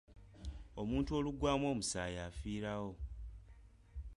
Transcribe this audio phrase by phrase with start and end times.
[0.81, 2.91] Omuntu oluggwamu omusaayi afiirawo.